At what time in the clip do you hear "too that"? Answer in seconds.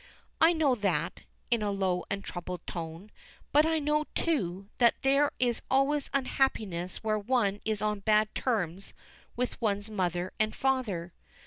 4.15-4.95